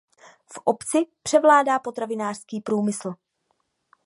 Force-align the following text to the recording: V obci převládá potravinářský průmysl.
V 0.53 0.59
obci 0.63 0.97
převládá 1.23 1.79
potravinářský 1.79 2.61
průmysl. 2.61 3.13